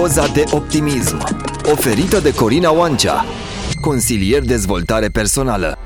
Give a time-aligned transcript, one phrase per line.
[0.00, 1.16] Doza de optimism
[1.72, 3.24] Oferită de Corina Oancea
[3.80, 5.78] Consilier dezvoltare personală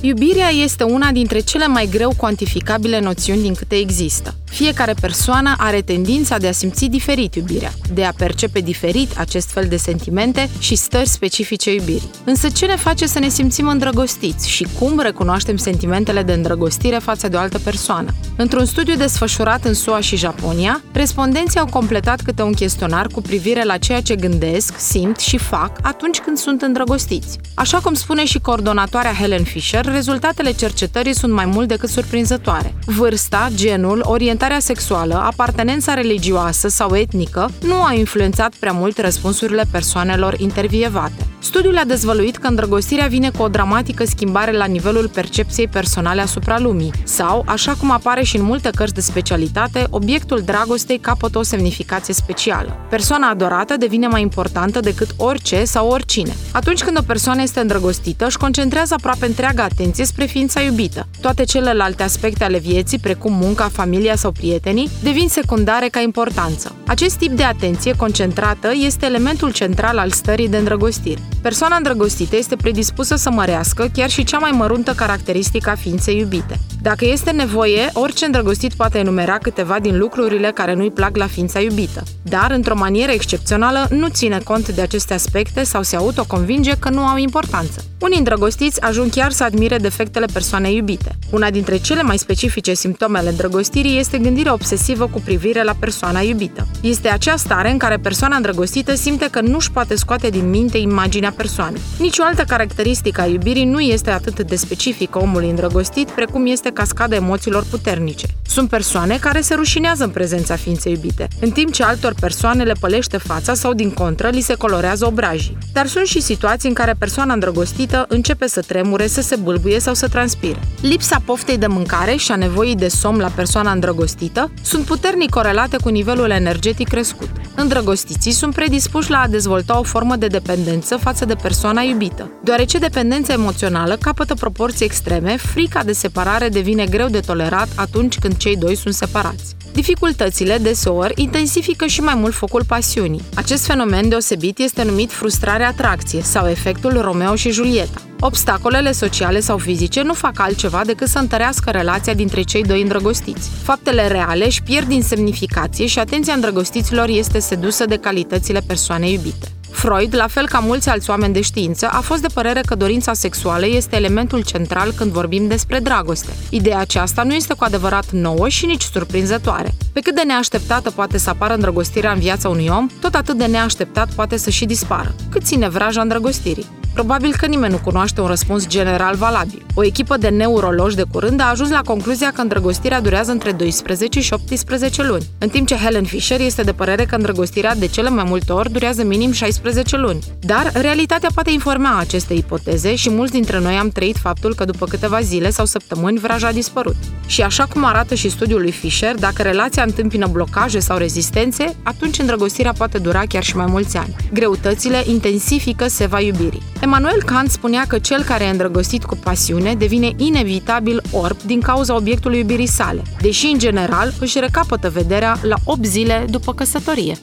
[0.00, 4.34] Iubirea este una dintre cele mai greu cuantificabile noțiuni din câte există.
[4.44, 9.66] Fiecare persoană are tendința de a simți diferit iubirea, de a percepe diferit acest fel
[9.68, 12.10] de sentimente și stări specifice iubirii.
[12.24, 17.28] Însă ce ne face să ne simțim îndrăgostiți și cum recunoaștem sentimentele de îndrăgostire față
[17.28, 18.14] de o altă persoană?
[18.36, 23.64] Într-un studiu desfășurat în SUA și Japonia, respondenții au completat câte un chestionar cu privire
[23.64, 27.38] la ceea ce gândesc, simt și fac atunci când sunt îndrăgostiți.
[27.54, 32.74] Așa cum spune și coordonatoarea Helen Fisher, rezultatele cercetării sunt mai mult decât surprinzătoare.
[32.86, 40.34] Vârsta, genul, orientarea sexuală, apartenența religioasă sau etnică nu au influențat prea mult răspunsurile persoanelor
[40.38, 41.27] intervievate.
[41.40, 46.58] Studiul a dezvăluit că îndrăgostirea vine cu o dramatică schimbare la nivelul percepției personale asupra
[46.58, 51.42] lumii, sau, așa cum apare și în multe cărți de specialitate, obiectul dragostei capătă o
[51.42, 52.76] semnificație specială.
[52.90, 56.36] Persoana adorată devine mai importantă decât orice sau oricine.
[56.52, 61.06] Atunci când o persoană este îndrăgostită, își concentrează aproape întreaga atenție spre ființa iubită.
[61.20, 66.74] Toate celelalte aspecte ale vieții, precum munca, familia sau prietenii, devin secundare ca importanță.
[66.86, 71.20] Acest tip de atenție concentrată este elementul central al stării de îndrăgostire.
[71.42, 76.60] Persoana îndrăgostită este predispusă să mărească chiar și cea mai măruntă caracteristică a ființei iubite.
[76.82, 81.60] Dacă este nevoie, orice îndrăgostit poate enumera câteva din lucrurile care nu-i plac la ființa
[81.60, 82.02] iubită.
[82.22, 87.00] Dar, într-o manieră excepțională, nu ține cont de aceste aspecte sau se autoconvinge că nu
[87.00, 87.84] au importanță.
[88.00, 91.18] Unii îndrăgostiți ajung chiar să admire defectele persoanei iubite.
[91.30, 96.20] Una dintre cele mai specifice simptome ale îndrăgostirii este gândirea obsesivă cu privire la persoana
[96.20, 96.66] iubită.
[96.80, 101.27] Este acea stare în care persoana îndrăgostită simte că nu-și poate scoate din minte imaginea
[101.30, 101.80] persoanei.
[101.98, 106.70] Nici o altă caracteristică a iubirii nu este atât de specifică omului îndrăgostit precum este
[106.70, 108.26] cascada emoțiilor puternice.
[108.48, 112.72] Sunt persoane care se rușinează în prezența ființei iubite, în timp ce altor persoane le
[112.80, 115.58] pălește fața sau, din contră, li se colorează obrajii.
[115.72, 119.94] Dar sunt și situații în care persoana îndrăgostită începe să tremure, să se bâlbuie sau
[119.94, 120.60] să transpire.
[120.80, 125.76] Lipsa poftei de mâncare și a nevoii de somn la persoana îndrăgostită sunt puternic corelate
[125.82, 127.30] cu nivelul energetic crescut.
[127.54, 132.30] Îndrăgostiții sunt predispuși la a dezvolta o formă de dependență față de persoana iubită.
[132.44, 138.36] Deoarece dependența emoțională capătă proporții extreme, frica de separare devine greu de tolerat atunci când
[138.48, 139.56] cei doi sunt separați.
[139.72, 143.22] Dificultățile, deseori, intensifică și mai mult focul pasiunii.
[143.34, 148.00] Acest fenomen deosebit este numit frustrarea atracție sau efectul Romeo și Julieta.
[148.20, 153.50] Obstacolele sociale sau fizice nu fac altceva decât să întărească relația dintre cei doi îndrăgostiți.
[153.62, 159.57] Faptele reale își pierd din semnificație și atenția îndrăgostiților este sedusă de calitățile persoanei iubite.
[159.70, 163.12] Freud, la fel ca mulți alți oameni de știință, a fost de părere că dorința
[163.12, 166.32] sexuală este elementul central când vorbim despre dragoste.
[166.50, 169.74] Ideea aceasta nu este cu adevărat nouă și nici surprinzătoare.
[169.92, 173.46] Pe cât de neașteptată poate să apară îndrăgostirea în viața unui om, tot atât de
[173.46, 175.14] neașteptat poate să și dispară.
[175.30, 176.66] Cât ține vraja îndrăgostirii?
[176.98, 179.62] Probabil că nimeni nu cunoaște un răspuns general valabil.
[179.74, 184.20] O echipă de neurologi de curând a ajuns la concluzia că îndrăgostirea durează între 12
[184.20, 188.08] și 18 luni, în timp ce Helen Fisher este de părere că îndrăgostirea de cele
[188.08, 190.18] mai multe ori durează minim 16 luni.
[190.40, 194.86] Dar realitatea poate informa aceste ipoteze și mulți dintre noi am trăit faptul că după
[194.86, 196.96] câteva zile sau săptămâni vraja a dispărut.
[197.26, 202.18] Și așa cum arată și studiul lui Fisher, dacă relația întâmpină blocaje sau rezistențe, atunci
[202.18, 204.16] îndrăgostirea poate dura chiar și mai mulți ani.
[204.32, 206.62] Greutățile intensifică seva iubirii.
[206.88, 211.94] Emanuel Kant spunea că cel care e îndrăgostit cu pasiune devine inevitabil orb din cauza
[211.94, 217.16] obiectului iubirii sale, deși în general își recapătă vederea la 8 zile după căsătorie.